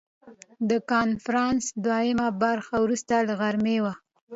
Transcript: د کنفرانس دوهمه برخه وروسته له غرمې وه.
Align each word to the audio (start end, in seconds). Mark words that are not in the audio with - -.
د 0.69 0.71
کنفرانس 0.91 1.63
دوهمه 1.85 2.27
برخه 2.43 2.75
وروسته 2.81 3.15
له 3.27 3.33
غرمې 3.39 3.77
وه. 3.83 3.93